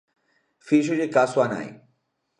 [0.67, 1.67] Fíxolle caso á nai.